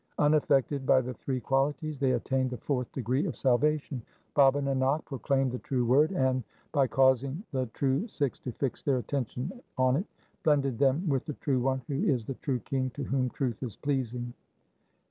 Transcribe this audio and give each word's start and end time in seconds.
Unaffected 0.17 0.83
by 0.83 0.99
the 0.99 1.13
three 1.13 1.39
qualities, 1.39 1.99
they 1.99 2.13
attain 2.13 2.49
the 2.49 2.57
fourth 2.57 2.91
degree 2.91 3.27
of 3.27 3.35
salvation. 3.35 4.01
Baba 4.33 4.59
Nanak 4.59 5.05
proclaimed 5.05 5.51
the 5.51 5.59
true 5.59 5.85
Word, 5.85 6.11
and, 6.11 6.43
by 6.71 6.87
causing 6.87 7.43
the 7.51 7.67
true 7.67 8.07
Sikhs 8.07 8.39
to 8.39 8.51
fix 8.53 8.81
their 8.81 8.97
attention 8.97 9.51
on 9.77 9.97
it, 9.97 10.05
blended 10.41 10.79
them 10.79 11.07
with 11.07 11.25
the 11.27 11.33
True 11.33 11.59
One 11.59 11.83
who 11.87 12.01
is 12.01 12.25
the 12.25 12.33
true 12.33 12.57
King 12.61 12.89
to 12.95 13.03
whom 13.03 13.29
truth 13.29 13.61
is 13.61 13.75
pleasing. 13.77 14.33